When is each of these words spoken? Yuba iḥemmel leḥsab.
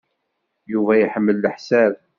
Yuba 0.71 0.93
iḥemmel 0.97 1.37
leḥsab. 1.43 1.93